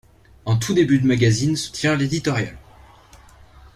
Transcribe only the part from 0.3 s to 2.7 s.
En tout début de magazine se tient l'éditorial.